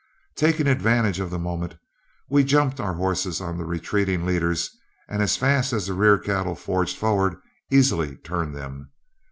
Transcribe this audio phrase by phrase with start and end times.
[0.35, 1.75] Taking advantage of the moment,
[2.27, 4.71] we jumped our horses on the retreating leaders,
[5.07, 7.35] and as fast as the rear cattle forged forward,
[7.69, 8.89] easily turned them.